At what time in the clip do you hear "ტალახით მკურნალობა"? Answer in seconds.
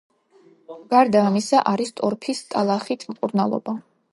2.55-3.79